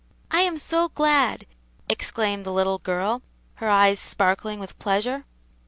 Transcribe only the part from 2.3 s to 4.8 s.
the little girl, her eyes sparkling with